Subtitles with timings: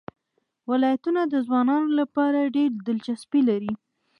[0.69, 3.73] ولایتونه د ځوانانو لپاره ډېره دلچسپي لري.